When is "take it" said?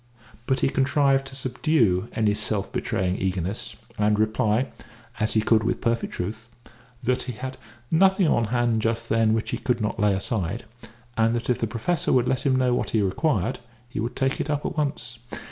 14.15-14.49